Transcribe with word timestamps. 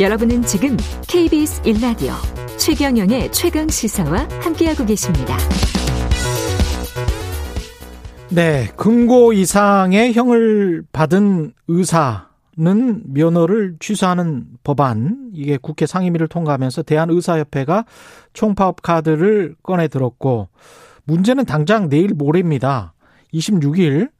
여러분은 0.00 0.42
지금 0.42 0.76
KBS 1.06 1.62
1라디오 1.62 2.14
최경영의 2.58 3.30
최강 3.30 3.68
시사와 3.68 4.26
함께하고 4.42 4.84
계십니다. 4.84 5.36
네, 8.28 8.66
금고 8.76 9.32
이상의 9.32 10.12
형을 10.12 10.82
받은 10.90 11.52
의사는 11.68 13.02
면허를 13.04 13.76
취소하는 13.78 14.46
법안 14.64 15.30
이게 15.32 15.58
국회 15.58 15.86
상임위를 15.86 16.26
통과하면서 16.26 16.82
대한의사협회가 16.82 17.84
총파업 18.32 18.82
카드를 18.82 19.54
꺼내 19.62 19.86
들었고 19.86 20.48
문제는 21.04 21.44
당장 21.44 21.88
내일 21.88 22.14
모레입니다. 22.14 22.94
26일 23.32 24.10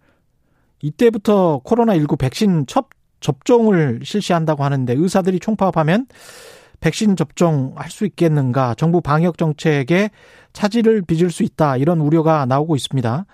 이때부터 0.82 1.62
코로나19 1.64 2.16
백신 2.16 2.66
첫 2.68 2.86
접종을 3.24 4.00
실시한다고 4.04 4.62
하는데 4.64 4.92
의사들이 4.92 5.40
총파업하면 5.40 6.06
백신 6.80 7.16
접종할 7.16 7.90
수 7.90 8.04
있겠는가? 8.04 8.74
정부 8.74 9.00
방역 9.00 9.38
정책에 9.38 10.10
차질을 10.52 11.02
빚을 11.02 11.30
수 11.30 11.42
있다. 11.42 11.78
이런 11.78 12.00
우려가 12.00 12.44
나오고 12.44 12.76
있습니다. 12.76 13.24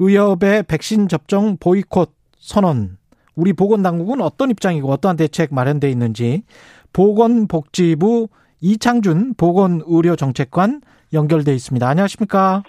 의협의 0.00 0.64
백신 0.64 1.06
접종 1.06 1.56
보이콧 1.58 2.12
선언. 2.38 2.98
우리 3.36 3.52
보건당국은 3.52 4.20
어떤 4.20 4.50
입장이고 4.50 4.90
어떠한 4.90 5.16
대책 5.16 5.54
마련돼 5.54 5.88
있는지 5.88 6.42
보건복지부 6.92 8.28
이창준 8.60 9.34
보건의료정책관 9.34 10.80
연결돼 11.12 11.54
있습니다. 11.54 11.88
안녕하십니까? 11.88 12.64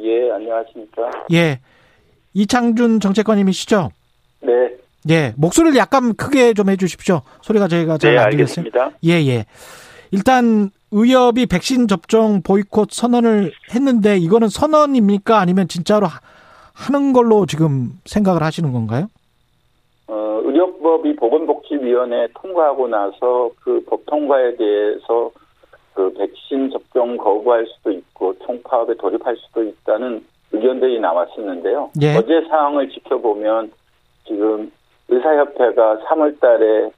예, 0.00 0.32
안녕하십니까? 0.32 1.10
예. 1.32 1.60
이창준 2.34 2.98
정책관님이시죠? 2.98 3.90
네. 4.42 4.81
예. 5.10 5.34
목소리를 5.36 5.76
약간 5.76 6.14
크게 6.14 6.54
좀 6.54 6.68
해주십시오. 6.70 7.22
소리가 7.42 7.68
저희가 7.68 7.98
잘안 7.98 8.30
네, 8.30 8.36
들렸어요. 8.36 8.64
알겠습니다. 8.64 8.90
예, 9.04 9.12
예. 9.26 9.46
일단 10.10 10.70
의협이 10.92 11.46
백신 11.46 11.88
접종 11.88 12.42
보이콧 12.42 12.92
선언을 12.92 13.52
했는데 13.74 14.16
이거는 14.18 14.48
선언입니까? 14.48 15.38
아니면 15.38 15.66
진짜로 15.68 16.06
하- 16.06 16.20
하는 16.74 17.12
걸로 17.12 17.46
지금 17.46 17.98
생각을 18.04 18.42
하시는 18.42 18.70
건가요? 18.72 19.06
어, 20.06 20.40
의료법이 20.44 21.16
보건복지위원회 21.16 22.28
통과하고 22.40 22.88
나서 22.88 23.50
그 23.62 23.82
법 23.86 24.04
통과에 24.06 24.56
대해서 24.56 25.30
그 25.94 26.12
백신 26.14 26.70
접종 26.70 27.16
거부할 27.16 27.66
수도 27.66 27.90
있고 27.90 28.34
총파업에 28.44 28.94
돌입할 28.96 29.36
수도 29.36 29.62
있다는 29.64 30.24
의견들이 30.52 31.00
나왔었는데요. 31.00 31.90
예. 32.02 32.16
어제 32.16 32.42
상황을 32.48 32.90
지켜보면 32.90 33.72
지금 34.26 34.70
의사협회가 35.12 35.98
3월 36.06 36.40
달에 36.40 36.90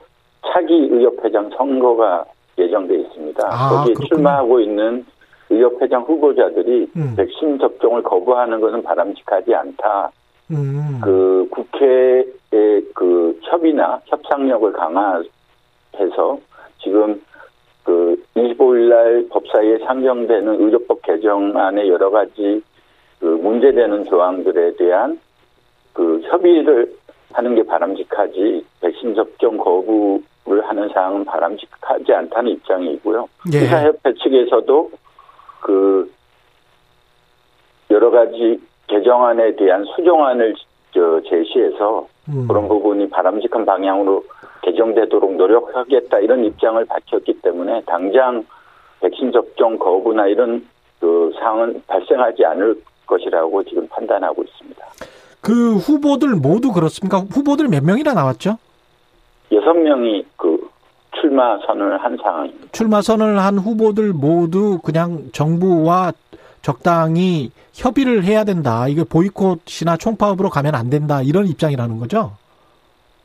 차기 0.46 0.74
의협회장 0.90 1.50
선거가 1.56 2.24
예정돼 2.58 2.94
있습니다. 2.94 3.46
아, 3.46 3.68
거기에 3.70 3.94
그렇군요. 3.94 4.08
출마하고 4.08 4.60
있는 4.60 5.04
의협회장 5.50 6.02
후보자들이 6.02 6.90
음. 6.96 7.14
백신 7.16 7.58
접종을 7.58 8.02
거부하는 8.02 8.60
것은 8.60 8.82
바람직하지 8.82 9.54
않다. 9.54 10.10
음. 10.50 11.00
그 11.02 11.48
국회의 11.50 12.24
그 12.94 13.38
협의나 13.42 14.00
협상력을 14.06 14.72
강화해서 14.72 16.38
지금 16.82 17.20
그 17.82 18.22
25일 18.36 18.88
날 18.88 19.26
법사위에 19.30 19.78
상정되는 19.78 20.60
의료법 20.60 21.02
개정안의 21.02 21.88
여러 21.88 22.10
가지 22.10 22.62
그 23.18 23.26
문제되는 23.26 24.04
조항들에 24.04 24.76
대한 24.76 25.18
그 25.92 26.20
협의를 26.24 26.92
하는 27.34 27.54
게 27.56 27.64
바람직하지 27.64 28.64
백신 28.80 29.14
접종 29.14 29.56
거부를 29.58 30.62
하는 30.64 30.88
사항은 30.90 31.24
바람직하지 31.24 32.12
않다는 32.12 32.52
입장이고요. 32.52 33.28
예. 33.52 33.58
의사협회 33.58 34.14
측에서도 34.14 34.90
그 35.60 36.12
여러 37.90 38.10
가지 38.10 38.60
개정안에 38.86 39.56
대한 39.56 39.84
수정안을 39.84 40.54
저 40.92 41.20
제시해서 41.22 42.06
음. 42.28 42.46
그런 42.46 42.68
부분이 42.68 43.10
바람직한 43.10 43.66
방향으로 43.66 44.24
개정되도록 44.62 45.34
노력하겠다 45.34 46.20
이런 46.20 46.44
입장을 46.44 46.84
밝혔기 46.84 47.40
때문에 47.42 47.82
당장 47.86 48.44
백신 49.00 49.32
접종 49.32 49.76
거부나 49.76 50.28
이런 50.28 50.66
그 51.00 51.32
상황은 51.38 51.82
발생하지 51.88 52.44
않을 52.44 52.80
것이라고 53.06 53.64
지금 53.64 53.88
판단하고 53.88 54.44
있습니다. 54.44 54.86
그 55.44 55.76
후보들 55.76 56.30
모두 56.36 56.72
그렇습니까? 56.72 57.18
후보들 57.18 57.68
몇 57.68 57.84
명이나 57.84 58.14
나왔죠? 58.14 58.56
여섯 59.52 59.74
명이 59.74 60.24
그 60.36 60.58
출마 61.20 61.58
선언을 61.66 61.98
한 61.98 62.16
상황입니다. 62.16 62.68
출마 62.72 63.02
선언을 63.02 63.38
한 63.38 63.58
후보들 63.58 64.14
모두 64.14 64.78
그냥 64.82 65.30
정부와 65.32 66.12
적당히 66.62 67.50
협의를 67.74 68.24
해야 68.24 68.44
된다. 68.44 68.88
이게 68.88 69.04
보이콧이나 69.04 69.98
총파업으로 69.98 70.48
가면 70.48 70.74
안 70.74 70.88
된다. 70.88 71.20
이런 71.22 71.46
입장이라는 71.46 71.98
거죠. 71.98 72.32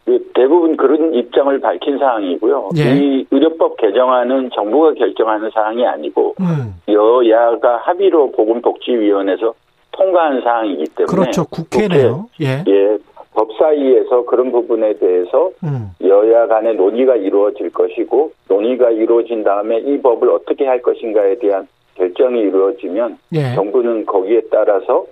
그 0.03 0.31
대부분 0.35 0.75
그런 0.75 1.13
입장을 1.13 1.57
밝힌 1.61 1.99
사항이고요. 1.99 2.69
예. 2.77 2.97
이 2.97 3.27
의료법 3.31 3.77
개정안은 3.77 4.49
정부가 4.53 4.93
결정하는 4.95 5.49
사항이 5.53 5.85
아니고 5.87 6.35
음. 6.41 6.73
여야가 6.89 7.77
합의로 7.77 8.31
보건복지위원회에서 8.33 9.53
통과한 9.99 10.41
사항이기 10.41 10.85
때문에 10.95 11.13
그렇죠. 11.13 11.45
국회네요. 11.45 12.29
예. 12.39 12.57
국회, 12.59 12.71
예, 12.71 12.97
법사위에서 13.33 14.25
그런 14.25 14.51
부분에 14.51 14.93
대해서 14.93 15.51
음. 15.63 15.91
여야 16.01 16.47
간의 16.47 16.75
논의가 16.75 17.17
이루어질 17.17 17.69
것이고 17.71 18.31
논의가 18.47 18.91
이루어진 18.91 19.43
다음에 19.43 19.77
이 19.79 20.01
법을 20.01 20.29
어떻게 20.29 20.65
할 20.65 20.81
것인가에 20.81 21.35
대한 21.39 21.67
결정이 21.95 22.39
이루어지면 22.39 23.17
예. 23.33 23.53
정부는 23.55 24.05
거기에 24.05 24.41
따라서 24.49 25.05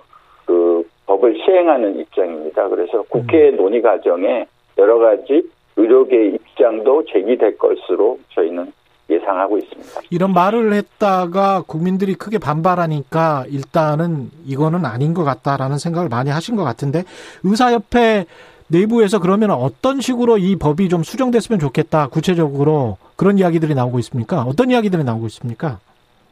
그 0.46 0.82
법을 1.06 1.38
시행하는 1.44 2.00
입장입니다. 2.00 2.68
그래서 2.68 3.04
국회 3.08 3.50
논의 3.50 3.82
과정에 3.82 4.46
여러 4.78 4.98
가지 4.98 5.42
의료계의 5.76 6.34
입장도 6.34 7.04
제기될 7.04 7.58
것으로 7.58 8.18
저희는 8.30 8.72
예상하고 9.10 9.58
있습니다. 9.58 10.00
이런 10.10 10.32
말을 10.32 10.72
했다가 10.74 11.62
국민들이 11.66 12.14
크게 12.14 12.38
반발하니까 12.38 13.44
일단은 13.48 14.30
이거는 14.46 14.84
아닌 14.84 15.14
것 15.14 15.24
같다라는 15.24 15.78
생각을 15.78 16.08
많이 16.08 16.30
하신 16.30 16.56
것 16.56 16.64
같은데 16.64 17.04
의사협회 17.42 18.26
내부에서 18.68 19.18
그러면 19.18 19.50
어떤 19.50 20.00
식으로 20.00 20.36
이 20.36 20.56
법이 20.56 20.90
좀 20.90 21.02
수정됐으면 21.02 21.58
좋겠다 21.58 22.08
구체적으로 22.08 22.98
그런 23.16 23.38
이야기들이 23.38 23.74
나오고 23.74 23.98
있습니까? 24.00 24.42
어떤 24.42 24.70
이야기들이 24.70 25.04
나오고 25.04 25.26
있습니까? 25.26 25.78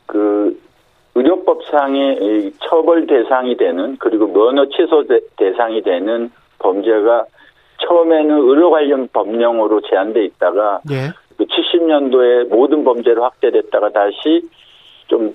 그 0.04 0.60
의료법상의 1.14 2.18
이 2.20 2.52
처벌 2.68 3.06
대상이 3.06 3.56
되는 3.56 3.96
그리고 3.98 4.26
면허 4.26 4.66
취소 4.68 5.06
대- 5.06 5.20
대상이 5.38 5.82
되는 5.82 6.30
범죄가 6.58 7.24
처음에는 7.88 8.30
의료 8.36 8.70
관련 8.70 9.08
법령으로 9.12 9.80
제한돼 9.88 10.24
있다가 10.26 10.80
예. 10.90 11.10
그 11.36 11.44
70년도에 11.44 12.48
모든 12.48 12.84
범죄로 12.84 13.22
확대됐다가 13.24 13.90
다시 13.90 14.42
좀 15.08 15.34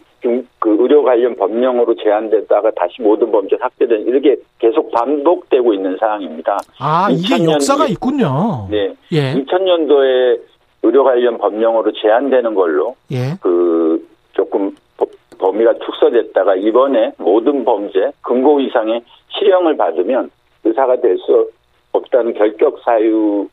그 0.59 0.77
의료 0.79 1.01
관련 1.01 1.35
법령으로 1.35 1.95
제한됐다가 1.95 2.69
다시 2.75 3.01
모든 3.01 3.31
범죄 3.31 3.57
확대된 3.59 4.01
이렇게 4.05 4.35
계속 4.59 4.91
반복되고 4.91 5.73
있는 5.73 5.97
상황입니다. 5.97 6.59
아, 6.79 7.07
이게 7.09 7.37
2000년 7.37 7.53
역사가. 7.53 7.87
있군요. 7.87 8.67
네. 8.69 8.93
예. 9.13 9.33
2000년도에 9.33 10.39
의료 10.83 11.03
관련 11.03 11.39
법령으로 11.39 11.91
제한되는 11.93 12.53
걸로 12.53 12.95
예. 13.11 13.33
그 13.41 14.07
조금 14.33 14.75
법- 14.95 15.09
범위가 15.39 15.73
축소됐다가 15.83 16.53
이번에 16.53 17.13
모든 17.17 17.65
범죄 17.65 18.11
금고 18.21 18.59
이상의 18.59 19.01
실형을 19.29 19.75
받으면 19.75 20.29
의사가 20.63 20.97
될 21.01 21.17
수 21.17 21.49
없다는 21.93 22.35
결격 22.35 22.79
사유 22.85 23.47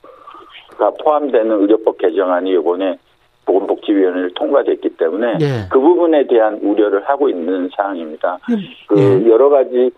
가 0.79 0.91
포함되는 0.91 1.51
의료법 1.61 1.99
개정안이 1.99 2.53
이번에 2.53 2.97
보건복지위원회를 3.45 4.35
통과됐기 4.35 4.91
때문에 4.97 5.39
예. 5.41 5.69
그 5.71 5.81
부분에 5.81 6.27
대한 6.27 6.59
우려를 6.63 7.03
하고 7.09 7.29
있는 7.29 7.69
사항입니다. 7.77 8.39
그 8.87 8.99
예. 8.99 9.29
여러 9.29 9.49
가지 9.49 9.91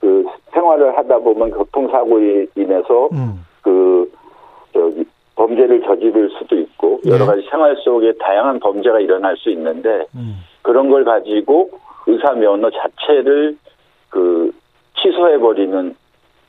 그 0.00 0.24
생활을 0.52 0.96
하다 0.96 1.18
보면 1.18 1.50
교통사고에 1.52 2.46
인해서 2.56 3.08
음. 3.12 3.44
그 3.62 4.10
저기 4.72 5.04
범죄를 5.36 5.82
저지를 5.82 6.30
수도 6.38 6.56
있고 6.56 7.00
여러 7.06 7.18
네. 7.20 7.26
가지 7.26 7.46
생활 7.50 7.76
속에 7.76 8.12
다양한 8.18 8.60
범죄가 8.60 9.00
일어날 9.00 9.36
수 9.36 9.50
있는데 9.50 10.06
음. 10.14 10.36
그런 10.62 10.90
걸 10.90 11.04
가지고 11.04 11.70
의사 12.06 12.32
면허 12.32 12.70
자체를 12.70 13.56
그 14.08 14.52
취소해 14.96 15.38
버리는 15.38 15.94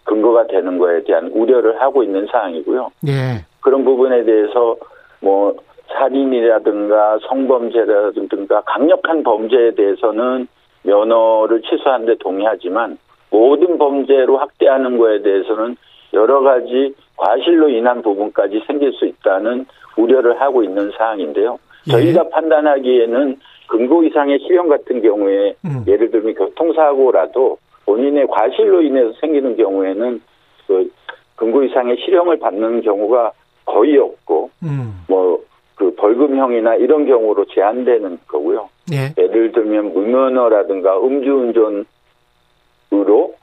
근거가 0.03 0.47
되는 0.47 0.77
거에 0.77 1.03
대한 1.03 1.27
우려를 1.33 1.81
하고 1.81 2.03
있는 2.03 2.27
사항이고요. 2.31 2.91
예. 3.07 3.45
그런 3.65 3.83
부분에 3.83 4.23
대해서 4.25 4.77
뭐 5.21 5.55
살인이라든가 5.87 7.17
성범죄라든가 7.27 8.61
강력한 8.61 9.23
범죄에 9.23 9.71
대해서는 9.71 10.47
면허를 10.83 11.63
취소하는 11.63 12.05
데 12.05 12.15
동의하지만 12.19 12.99
모든 13.31 13.79
범죄로 13.79 14.37
확대하는 14.37 14.99
거에 14.99 15.23
대해서는 15.23 15.77
여러 16.13 16.41
가지 16.41 16.93
과실로 17.17 17.69
인한 17.69 18.03
부분까지 18.03 18.61
생길 18.67 18.93
수 18.93 19.07
있다는 19.07 19.65
우려를 19.97 20.39
하고 20.39 20.63
있는 20.63 20.91
사항인데요. 20.95 21.57
저희가 21.89 22.23
예. 22.23 22.29
판단하기에는 22.29 23.39
금고 23.67 24.03
이상의 24.03 24.39
실형 24.41 24.69
같은 24.69 25.01
경우에 25.01 25.55
음. 25.65 25.83
예를 25.87 26.11
들면 26.11 26.35
교통사고라도 26.35 27.57
본인의 27.87 28.27
과실로 28.27 28.83
인해서 28.83 29.11
생기는 29.19 29.57
경우에는 29.57 30.21
그 30.67 30.91
금고 31.35 31.63
이상의 31.63 31.97
실형을 31.97 32.37
받는 32.37 32.81
경우가 32.81 33.31
거의 33.75 33.97
없고 33.97 34.49
음. 34.63 35.03
뭐그 35.09 35.95
벌금형이나 35.97 36.75
이런 36.75 37.05
경우로 37.05 37.43
제한되는 37.53 38.19
거고요. 38.25 38.69
예. 38.93 39.13
예를 39.21 39.51
들면 39.51 39.91
무면허라든가 39.93 40.97
음주운전으로 40.99 41.85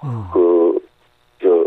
음. 0.05 0.25
그저 0.33 1.67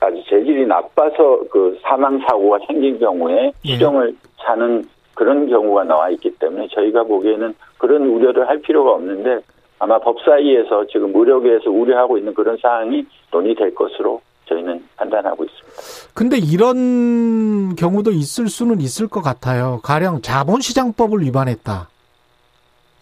아주 0.00 0.22
재질이 0.26 0.66
나빠서 0.66 1.40
그 1.50 1.78
사망 1.82 2.18
사고가 2.20 2.60
생긴 2.66 2.98
경우에 2.98 3.52
예. 3.66 3.74
실형을 3.74 4.16
사는 4.38 4.84
그런 5.12 5.46
경우가 5.50 5.84
나와 5.84 6.08
있기 6.10 6.30
때문에 6.38 6.68
저희가 6.68 7.02
보기에는 7.02 7.54
그런 7.76 8.06
우려를 8.06 8.48
할 8.48 8.62
필요가 8.62 8.92
없는데 8.92 9.40
아마 9.80 9.98
법사위에서 9.98 10.86
지금 10.86 11.12
무력에서 11.12 11.70
우려하고 11.70 12.16
있는 12.16 12.32
그런 12.32 12.56
사항이 12.56 13.04
논의될 13.32 13.74
것으로 13.74 14.22
저희는 14.48 14.86
판단하고 14.96 15.44
있습니다. 15.44 16.12
근데 16.14 16.38
이런 16.38 17.76
경우도 17.76 18.12
있을 18.12 18.48
수는 18.48 18.80
있을 18.80 19.08
것 19.08 19.22
같아요. 19.22 19.80
가령 19.82 20.22
자본시장법을 20.22 21.22
위반했다. 21.22 21.88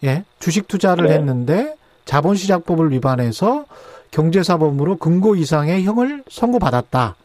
예, 0.03 0.23
주식 0.39 0.67
투자를 0.67 1.07
네. 1.07 1.15
했는데 1.15 1.75
자본시장법을 2.05 2.91
위반해서 2.91 3.65
경제사범으로 4.11 4.97
금고 4.97 5.35
이상의 5.35 5.83
형을 5.83 6.23
선고받았다. 6.29 7.15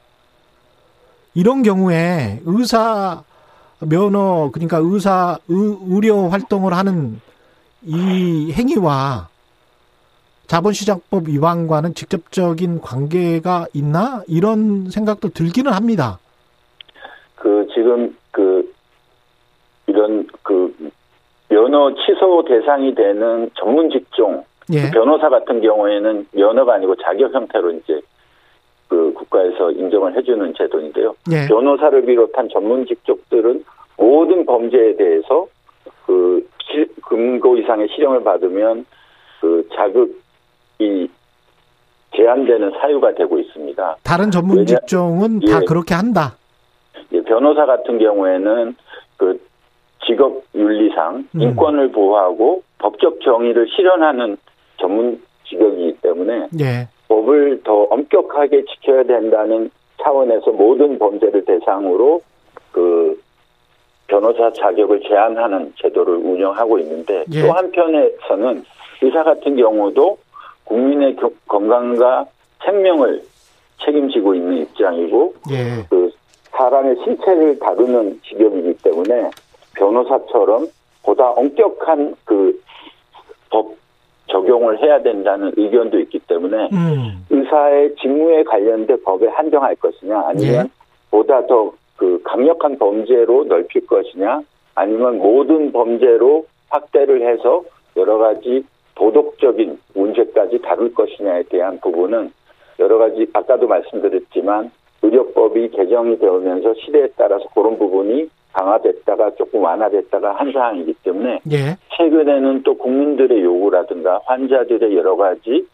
이런 1.34 1.62
경우에 1.62 2.40
의사 2.44 3.22
면허 3.80 4.50
그러니까 4.52 4.78
의사 4.78 5.38
의, 5.48 5.78
의료 5.88 6.28
활동을 6.28 6.72
하는 6.74 7.20
이 7.82 8.52
행위와 8.52 9.28
자본시장법 10.46 11.28
위반과는 11.28 11.94
직접적인 11.94 12.80
관계가 12.80 13.66
있나 13.74 14.22
이런 14.28 14.90
생각도 14.90 15.30
들기는 15.30 15.72
합니다. 15.72 16.18
그 17.36 17.66
지금 17.74 18.16
그 18.30 18.72
이런 19.86 20.26
그 20.42 20.74
면허 21.48 21.94
취소 21.94 22.44
대상이 22.44 22.94
되는 22.94 23.50
전문 23.54 23.90
직종 23.90 24.44
예. 24.72 24.82
그 24.82 24.90
변호사 24.92 25.28
같은 25.28 25.60
경우에는 25.60 26.26
면허가 26.32 26.74
아니고 26.74 26.96
자격 26.96 27.34
형태로 27.34 27.72
이제 27.72 28.00
그 28.88 29.12
국가에서 29.14 29.70
인정을 29.70 30.16
해주는 30.16 30.54
제도인데요. 30.54 31.14
예. 31.30 31.46
변호사를 31.48 32.04
비롯한 32.04 32.48
전문 32.50 32.86
직종들은 32.86 33.64
모든 33.96 34.44
범죄에 34.44 34.96
대해서 34.96 35.46
그 36.06 36.46
금고 37.02 37.56
이상의 37.56 37.88
실형을 37.88 38.22
받으면 38.22 38.86
그 39.40 39.68
자격 39.74 40.08
이 40.78 41.08
제한되는 42.14 42.72
사유가 42.80 43.14
되고 43.14 43.38
있습니다. 43.38 43.96
다른 44.02 44.30
전문 44.30 44.66
직종은 44.66 45.40
다 45.40 45.60
예, 45.62 45.64
그렇게 45.66 45.94
한다. 45.94 46.36
예, 47.12 47.22
변호사 47.22 47.64
같은 47.64 47.98
경우에는 47.98 48.76
그 49.16 49.40
직업 50.06 50.42
윤리상 50.54 51.28
음. 51.34 51.40
인권을 51.40 51.92
보호하고 51.92 52.62
법적 52.78 53.20
정의를 53.22 53.68
실현하는 53.68 54.36
전문 54.78 55.22
직업이기 55.44 55.98
때문에 56.02 56.48
예. 56.60 56.88
법을 57.08 57.62
더 57.62 57.84
엄격하게 57.84 58.64
지켜야 58.64 59.02
된다는 59.04 59.70
차원에서 60.02 60.50
모든 60.50 60.98
범죄를 60.98 61.44
대상으로 61.44 62.20
그 62.72 63.20
변호사 64.08 64.52
자격을 64.52 65.00
제한하는 65.08 65.72
제도를 65.76 66.16
운영하고 66.16 66.78
있는데 66.80 67.24
예. 67.32 67.42
또 67.42 67.52
한편에서는 67.52 68.64
의사 69.02 69.22
같은 69.22 69.56
경우도 69.56 70.18
국민의 70.64 71.16
건강과 71.48 72.26
생명을 72.64 73.22
책임지고 73.84 74.34
있는 74.34 74.58
입장이고 74.58 75.34
예. 75.50 75.84
그 75.90 76.10
사람의 76.50 76.96
신체를 77.04 77.58
다루는 77.58 78.20
직업이기 78.28 78.74
때문에 78.82 79.30
변호사처럼 79.74 80.68
보다 81.02 81.30
엄격한 81.30 82.14
그 82.24 82.60
법 83.52 83.76
적용을 84.28 84.82
해야 84.82 85.00
된다는 85.02 85.52
의견도 85.56 86.00
있기 86.00 86.18
때문에 86.20 86.70
음. 86.72 87.26
의사의 87.28 87.94
직무에 87.96 88.42
관련된 88.44 89.02
법에 89.04 89.28
한정할 89.28 89.76
것이냐 89.76 90.22
아니면 90.26 90.66
예. 90.66 90.70
보다 91.10 91.46
더 91.46 91.72
그 91.96 92.20
강력한 92.24 92.76
범죄로 92.78 93.44
넓힐 93.44 93.86
것이냐 93.86 94.40
아니면 94.74 95.18
모든 95.18 95.70
범죄로 95.70 96.46
확대를 96.70 97.22
해서 97.22 97.62
여러 97.96 98.18
가지 98.18 98.64
도덕적인 99.02 99.78
문제까지 99.94 100.60
다룰 100.62 100.94
것이냐에 100.94 101.42
대한 101.50 101.80
부분은 101.80 102.32
여러 102.78 102.98
가지 102.98 103.26
아까도 103.32 103.66
말씀드렸지만 103.66 104.70
의료법이 105.02 105.70
개정이 105.70 106.20
되면서 106.20 106.72
시대에 106.74 107.08
따라서 107.16 107.44
그런 107.52 107.76
부분이 107.78 108.30
강화됐다가 108.52 109.32
조금 109.32 109.64
완화됐다가 109.64 110.34
한 110.34 110.52
사항이기 110.52 110.94
때문에 111.02 111.40
예. 111.50 111.76
최근에는 111.96 112.62
또 112.62 112.74
국민들의 112.74 113.42
요구라든가 113.42 114.20
환자들의 114.24 114.96
여러 114.96 115.16
가지 115.16 115.66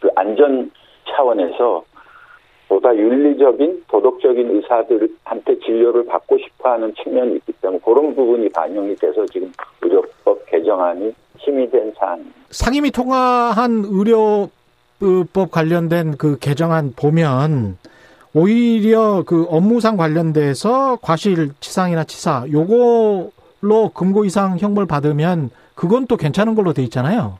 그 0.00 0.10
안전 0.14 0.70
차원에서 1.08 1.84
보다 2.68 2.94
윤리적인 2.94 3.84
도덕적인 3.88 4.56
의사들한테 4.56 5.58
진료를 5.64 6.04
받고 6.04 6.36
싶어하는 6.36 6.92
측면이 7.02 7.36
있기 7.36 7.52
때문에 7.62 7.80
그런 7.82 8.14
부분이 8.14 8.50
반영이 8.50 8.96
돼서 8.96 9.24
지금 9.26 9.50
의료법 9.80 10.44
개정안이 10.46 11.14
심의된 11.44 11.94
사안입니다. 11.98 12.36
상임위 12.50 12.90
통과한 12.90 13.84
의료법 13.86 15.50
관련된 15.50 16.16
그 16.16 16.38
개정안 16.38 16.92
보면 16.96 17.78
오히려 18.34 19.22
그 19.26 19.46
업무상 19.48 19.96
관련돼서 19.96 20.98
과실치상이나 21.02 22.04
치사 22.04 22.46
요걸로 22.50 23.90
금고 23.94 24.24
이상 24.24 24.58
형벌 24.58 24.86
받으면 24.86 25.50
그건 25.74 26.06
또 26.06 26.16
괜찮은 26.16 26.54
걸로 26.54 26.72
돼 26.72 26.82
있잖아요. 26.82 27.38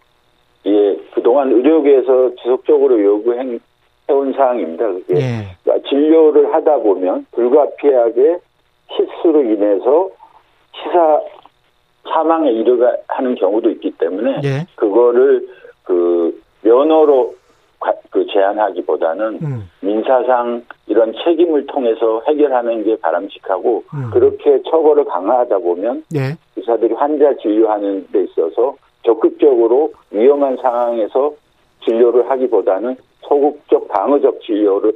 예, 0.67 0.97
그동안 1.15 1.51
의료계에서 1.53 2.37
지속적으로 2.43 3.03
요구행 3.03 3.59
해온 4.09 4.33
사항입니다. 4.35 4.87
그게 4.87 5.17
예. 5.17 5.57
그러니까 5.63 5.89
진료를 5.89 6.55
하다 6.55 6.77
보면 6.79 7.27
불가피하게 7.33 8.39
실수로 8.95 9.43
인해서 9.43 10.11
치사 10.77 11.21
사망에 12.09 12.51
이르가하는 12.51 13.35
경우도 13.37 13.71
있기 13.71 13.93
때문에 13.99 14.41
예. 14.45 14.67
그거를 14.77 15.47
그 15.83 16.41
면허로 16.63 17.35
그 18.11 18.27
제한하기보다는 18.27 19.39
음. 19.43 19.71
민사상 19.81 20.63
이런 20.87 21.13
책임을 21.25 21.67
통해서 21.67 22.23
해결하는 22.29 22.85
게 22.85 22.97
바람직하고 22.97 23.85
음. 23.93 24.11
그렇게 24.13 24.63
처벌을 24.71 25.05
강화하다 25.05 25.59
보면 25.59 26.05
예. 26.15 26.37
의사들이 26.57 26.95
환자 26.95 27.35
진료하는 27.37 28.07
데 28.13 28.25
있어서 28.25 28.77
적극적으로 29.03 29.93
위험한 30.11 30.57
상황에서 30.57 31.35
진료를 31.85 32.31
하기보다는 32.31 32.97
소극적 33.23 33.89
방어적 33.89 34.41
진료를 34.43 34.93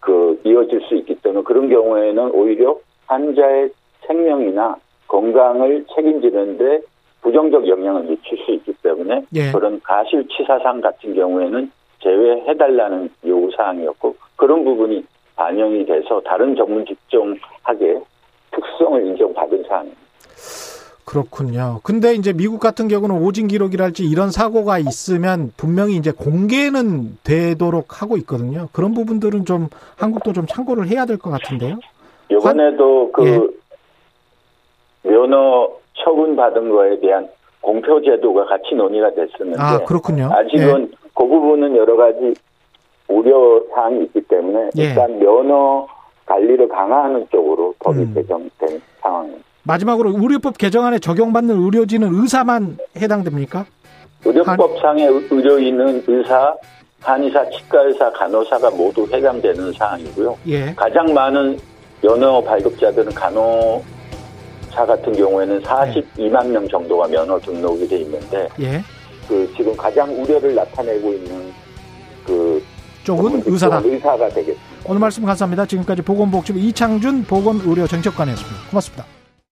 그 0.00 0.40
이어질 0.44 0.80
수 0.82 0.94
있기 0.96 1.16
때문에 1.16 1.42
그런 1.42 1.68
경우에는 1.68 2.30
오히려 2.32 2.78
환자의 3.06 3.70
생명이나 4.06 4.76
건강을 5.08 5.84
책임지는데 5.94 6.80
부정적 7.22 7.66
영향을 7.68 8.02
미칠 8.04 8.38
수 8.44 8.52
있기 8.52 8.72
때문에 8.82 9.22
예. 9.34 9.50
그런 9.52 9.80
가실치사상 9.82 10.80
같은 10.80 11.14
경우에는 11.14 11.70
제외해달라는 12.02 13.10
요구 13.26 13.50
사항이었고 13.56 14.14
그런 14.36 14.64
부분이 14.64 15.04
반영이 15.34 15.86
돼서 15.86 16.20
다른 16.24 16.54
전문 16.54 16.84
직종하게 16.86 18.00
특성을 18.52 19.04
인정받은 19.06 19.64
사항입니다. 19.68 20.00
그렇군요. 21.04 21.80
근데 21.84 22.14
이제 22.14 22.32
미국 22.32 22.58
같은 22.58 22.88
경우는 22.88 23.22
오진 23.22 23.46
기록이랄지 23.46 24.04
이런 24.04 24.30
사고가 24.30 24.78
있으면 24.78 25.52
분명히 25.56 25.94
이제 25.94 26.10
공개는 26.10 27.18
되도록 27.22 28.02
하고 28.02 28.16
있거든요. 28.18 28.68
그런 28.72 28.92
부분들은 28.92 29.44
좀 29.44 29.68
한국도 29.96 30.32
좀 30.32 30.46
참고를 30.46 30.88
해야 30.88 31.06
될 31.06 31.16
것 31.18 31.30
같은데요. 31.30 31.78
이번에도 32.28 33.12
그 33.12 33.24
예. 33.24 33.40
면허 35.06 35.70
처분 35.94 36.36
받은 36.36 36.70
거에 36.70 37.00
대한 37.00 37.28
공표 37.60 38.00
제도가 38.02 38.44
같이 38.44 38.74
논의가 38.74 39.10
됐었는데 39.10 39.60
아, 39.60 39.78
그렇군요. 39.84 40.30
아직은 40.32 40.82
예. 40.82 40.96
그 41.14 41.26
부분은 41.26 41.76
여러 41.76 41.96
가지 41.96 42.34
우려 43.08 43.60
사항이 43.74 44.04
있기 44.04 44.20
때문에 44.22 44.70
예. 44.78 44.82
일단 44.82 45.18
면허 45.18 45.86
관리를 46.26 46.68
강화하는 46.68 47.26
쪽으로 47.30 47.74
법이 47.78 48.00
음. 48.00 48.14
개정된 48.14 48.82
상황입니다. 49.00 49.44
마지막으로 49.62 50.10
의료법 50.10 50.58
개정안에 50.58 50.98
적용받는 50.98 51.56
의료진은 51.56 52.08
의사만 52.12 52.78
해당됩니까? 52.96 53.64
의료법상의 54.24 55.06
의료인은 55.30 56.04
의사, 56.06 56.54
한의사, 57.00 57.48
치과의사, 57.50 58.12
간호사가 58.12 58.70
모두 58.70 59.06
해당되는 59.12 59.72
사항이고요. 59.72 60.36
예. 60.48 60.74
가장 60.74 61.12
많은 61.12 61.58
면허 62.02 62.40
발급자들은 62.42 63.12
간호 63.12 63.82
사 64.76 64.84
같은 64.84 65.10
경우에는 65.14 65.62
42만 65.62 66.48
명 66.48 66.68
정도가 66.68 67.08
면허 67.08 67.40
등록이 67.40 67.88
돼 67.88 67.96
있는데 68.00 68.46
예. 68.60 68.82
그 69.26 69.50
지금 69.56 69.74
가장 69.74 70.12
우려를 70.22 70.54
나타내고 70.54 71.14
있는 71.14 71.50
그 72.26 72.62
쪽은 73.02 73.42
의사다. 73.46 73.80
의사가 73.82 74.28
되겠습니다. 74.28 74.62
오늘 74.84 75.00
말씀 75.00 75.24
감사합니다. 75.24 75.64
지금까지 75.64 76.02
보건복지부 76.02 76.58
이창준 76.58 77.24
보건의료정책관이었습니다. 77.24 78.68
고맙습니다. 78.68 79.15